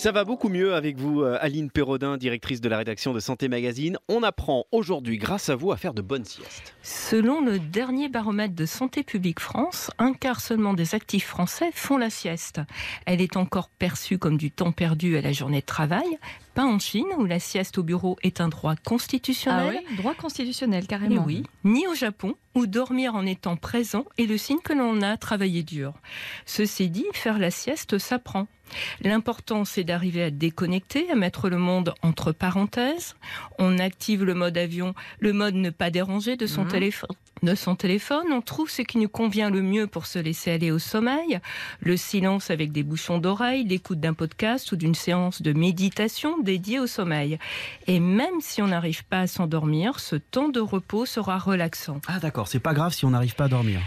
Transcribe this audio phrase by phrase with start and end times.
[0.00, 3.48] Ça va beaucoup mieux avec vous, euh, Aline Perrodin, directrice de la rédaction de Santé
[3.48, 3.98] Magazine.
[4.08, 6.74] On apprend aujourd'hui, grâce à vous, à faire de bonnes siestes.
[6.82, 11.98] Selon le dernier baromètre de Santé publique France, un quart seulement des actifs français font
[11.98, 12.62] la sieste.
[13.04, 16.18] Elle est encore perçue comme du temps perdu à la journée de travail,
[16.54, 19.80] pas en Chine où la sieste au bureau est un droit constitutionnel.
[19.80, 21.24] Ah oui, droit constitutionnel carrément.
[21.26, 25.18] oui, ni au Japon, où dormir en étant présent est le signe que l'on a
[25.18, 25.92] travaillé dur.
[26.46, 28.46] Ceci dit, faire la sieste s'apprend.
[29.02, 33.16] L'important, c'est d'arriver à déconnecter, à mettre le monde entre parenthèses.
[33.58, 37.10] On active le mode avion, le mode ne pas déranger de son téléphone.
[37.42, 40.70] De son téléphone, on trouve ce qui nous convient le mieux pour se laisser aller
[40.70, 41.40] au sommeil.
[41.80, 46.80] Le silence avec des bouchons d'oreille, l'écoute d'un podcast ou d'une séance de méditation dédiée
[46.80, 47.38] au sommeil.
[47.86, 52.00] Et même si on n'arrive pas à s'endormir, ce temps de repos sera relaxant.
[52.08, 53.80] Ah d'accord, c'est pas grave si on n'arrive pas à dormir.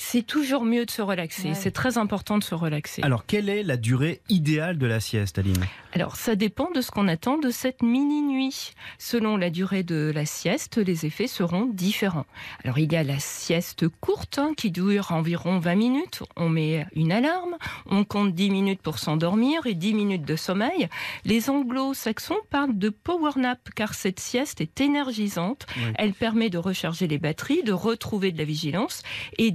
[0.00, 1.48] C'est toujours mieux de se relaxer.
[1.48, 1.54] Ouais.
[1.54, 3.02] C'est très important de se relaxer.
[3.02, 5.58] Alors quelle est la durée idéale de la sieste, Aline
[5.92, 8.74] Alors, ça dépend de ce qu'on attend de cette mini-nuit.
[8.98, 12.26] Selon la durée de la sieste, les effets seront différents.
[12.62, 16.22] Alors, il y a la sieste courte hein, qui dure environ 20 minutes.
[16.36, 20.88] On met une alarme, on compte 10 minutes pour s'endormir et 10 minutes de sommeil.
[21.24, 25.66] Les anglo-saxons parlent de power nap car cette sieste est énergisante.
[25.96, 29.02] Elle permet de recharger les batteries, de retrouver de la vigilance
[29.38, 29.50] et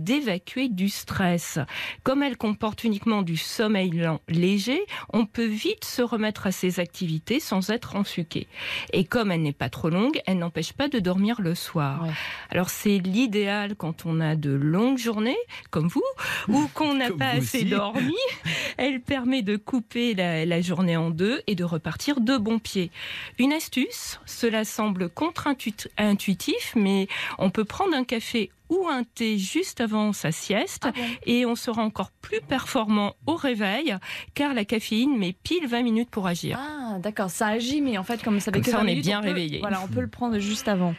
[0.70, 1.60] du stress.
[2.04, 6.80] Comme elle comporte uniquement du sommeil lent léger, on peut vite se remettre à ses
[6.80, 8.48] activités sans être ensuqué.
[8.92, 12.04] Et comme elle n'est pas trop longue, elle n'empêche pas de dormir le soir.
[12.04, 12.12] Ouais.
[12.50, 15.38] Alors c'est l'idéal quand on a de longues journées,
[15.70, 16.04] comme vous,
[16.48, 17.66] ou qu'on n'a pas assez aussi.
[17.66, 18.16] dormi.
[18.78, 22.92] Elle permet de couper la, la journée en deux et de repartir de bon pied.
[23.38, 29.82] Une astuce, cela semble contre-intuitif, mais on peut prendre un café ou un thé juste
[29.82, 33.96] avant sa sieste Ah bon et on sera encore plus performant au réveil
[34.34, 36.58] car la caféine met pile 20 minutes pour agir.
[36.60, 38.92] Ah d'accord, ça agit, mais en fait comme ça Comme que ça, 20 on est
[38.92, 39.60] minutes, bien peut- réveillé.
[39.60, 40.94] Voilà, on peut le prendre juste avant.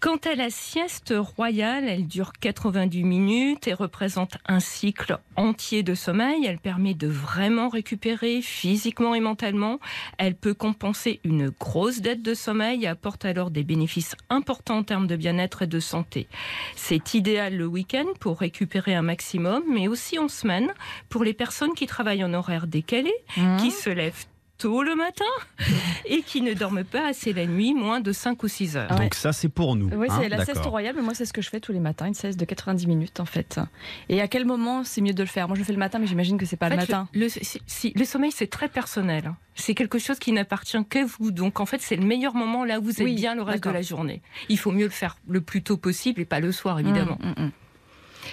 [0.00, 5.96] Quant à la sieste royale, elle dure 90 minutes et représente un cycle entier de
[5.96, 6.46] sommeil.
[6.46, 9.80] Elle permet de vraiment récupérer physiquement et mentalement.
[10.16, 14.84] Elle peut compenser une grosse dette de sommeil et apporte alors des bénéfices importants en
[14.84, 16.28] termes de bien-être et de santé.
[16.76, 20.72] C'est idéal le week-end pour récupérer un maximum, mais aussi en semaine
[21.08, 23.12] pour les personnes qui travaillent en horaire décalé,
[23.58, 24.26] qui se lèvent
[24.58, 25.24] tôt le matin
[26.04, 28.86] et qui ne dorment pas assez la nuit, moins de 5 ou 6 heures.
[28.90, 29.04] Ah ouais.
[29.04, 29.88] Donc ça c'est pour nous.
[29.94, 31.80] Oui, hein, c'est la sieste royale, mais moi c'est ce que je fais tous les
[31.80, 33.60] matins, une sieste de 90 minutes en fait.
[34.08, 35.46] Et à quel moment c'est mieux de le faire?
[35.48, 37.08] Moi je le fais le matin, mais j'imagine que c'est pas En le fait, matin.
[37.14, 39.26] Le, le- si- si- le sommeil, c'est très personnel.
[39.28, 39.36] hein.
[39.54, 41.30] C'est quelque chose qui n'appartient qu'à vous.
[41.32, 43.64] Donc, en fait, c'est le meilleur moment là où vous êtes Oui, bien le reste
[43.64, 44.22] de la journée.
[44.48, 47.18] Il faut mieux le faire le plus tôt possible et pas le soir, évidemment.
[47.20, 47.44] Mm, mm,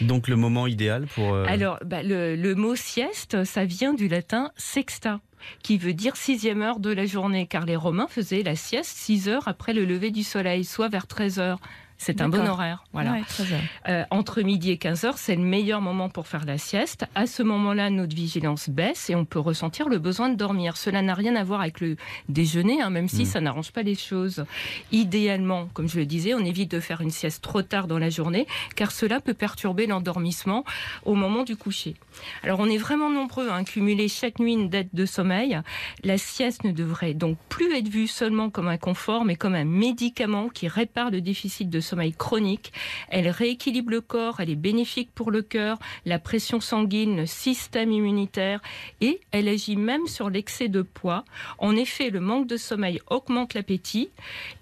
[0.01, 0.07] mm.
[0.07, 1.33] Donc le moment idéal pour...
[1.33, 5.19] euh, Alors, bah, le, le mot sieste, ça vient du latin sexta
[5.63, 9.29] qui veut dire sixième heure de la journée, car les Romains faisaient la sieste 6
[9.29, 11.59] heures après le lever du soleil, soit vers 13 heures.
[11.97, 12.83] C'est un bon horaire.
[12.93, 13.13] Voilà.
[13.13, 13.59] Ouais, 13 heures.
[13.87, 17.05] Euh, entre midi et 15 heures, c'est le meilleur moment pour faire la sieste.
[17.15, 20.75] À ce moment-là, notre vigilance baisse et on peut ressentir le besoin de dormir.
[20.77, 21.95] Cela n'a rien à voir avec le
[22.29, 23.25] déjeuner, hein, même si Mm.
[23.25, 24.45] ça n'arrange pas les choses.
[24.91, 28.09] Idéalement, comme je le disais, on évite de faire une sieste trop tard dans la
[28.09, 28.45] journée,
[28.75, 30.63] car cela peut perturber l'endormissement
[31.05, 31.95] au moment du coucher.
[32.43, 35.59] Alors, on est vraiment nombreux à cumuler chaque nuit une dette de sommeil.
[36.03, 39.65] La sieste ne devrait donc plus être vue seulement comme un confort, mais comme un
[39.65, 42.73] médicament qui répare le déficit de sommeil chronique.
[43.09, 47.91] Elle rééquilibre le corps, elle est bénéfique pour le cœur, la pression sanguine, le système
[47.91, 48.61] immunitaire
[49.01, 51.23] et elle agit même sur l'excès de poids.
[51.57, 54.09] En effet, le manque de sommeil augmente l'appétit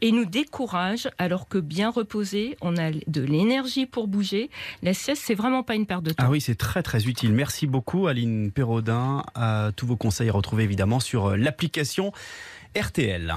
[0.02, 4.50] et nous décourage alors que bien reposé, on a de l'énergie pour bouger.
[4.82, 6.24] La sieste, c'est vraiment pas une perte de temps.
[6.26, 7.34] Ah oui, c'est très très utile.
[7.34, 9.24] Merci beaucoup Aline Perraudin.
[9.36, 12.12] À tous vos conseils retrouvés évidemment sur euh, l'application
[12.76, 13.36] RTL.